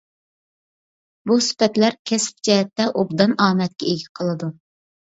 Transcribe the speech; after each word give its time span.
بۇ 1.31 1.37
سۈپەتلەر 1.49 1.99
كەسىپ 2.13 2.43
جەھەتتە 2.51 2.89
ئوبدان 2.95 3.39
ئامەتكە 3.47 3.95
ئىگە 3.95 4.15
قىلىدۇ. 4.23 4.57